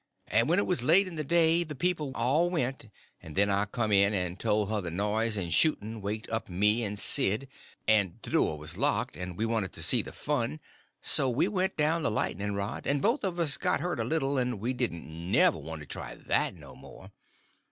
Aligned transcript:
And 0.29 0.49
when 0.49 0.57
it 0.57 0.65
was 0.65 0.81
late 0.81 1.05
in 1.05 1.13
the 1.15 1.23
day 1.23 1.63
the 1.63 1.75
people 1.75 2.11
all 2.15 2.49
went, 2.49 2.89
and 3.21 3.35
then 3.35 3.51
I 3.51 3.65
come 3.65 3.91
in 3.91 4.15
and 4.15 4.39
told 4.39 4.67
her 4.71 4.81
the 4.81 4.89
noise 4.89 5.37
and 5.37 5.53
shooting 5.53 6.01
waked 6.01 6.27
up 6.31 6.49
me 6.49 6.83
and 6.83 6.97
"Sid," 6.97 7.47
and 7.87 8.17
the 8.23 8.31
door 8.31 8.57
was 8.57 8.77
locked, 8.77 9.15
and 9.15 9.37
we 9.37 9.45
wanted 9.45 9.73
to 9.73 9.83
see 9.83 10.01
the 10.01 10.11
fun, 10.11 10.59
so 11.03 11.29
we 11.29 11.47
went 11.47 11.77
down 11.77 12.01
the 12.01 12.09
lightning 12.09 12.55
rod, 12.55 12.87
and 12.87 12.99
both 12.99 13.23
of 13.23 13.39
us 13.39 13.57
got 13.57 13.79
hurt 13.79 13.99
a 13.99 14.03
little, 14.03 14.39
and 14.39 14.59
we 14.59 14.73
didn't 14.73 15.05
never 15.29 15.59
want 15.59 15.81
to 15.81 15.85
try 15.85 16.15
that 16.15 16.55
no 16.55 16.75
more. 16.75 17.11